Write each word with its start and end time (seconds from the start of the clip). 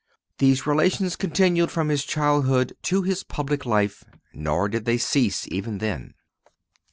These 0.39 0.65
relations 0.65 1.15
continued 1.15 1.69
from 1.69 1.89
His 1.89 2.03
childhood 2.03 2.75
to 2.85 3.03
His 3.03 3.21
public 3.23 3.67
life, 3.67 4.03
nor 4.33 4.67
did 4.67 4.85
they 4.85 4.97
cease 4.97 5.47
even 5.51 5.77
then. 5.77 6.15